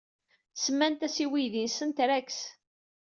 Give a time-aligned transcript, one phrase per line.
[0.63, 2.29] Semmant-as i weydi-nsent Rex.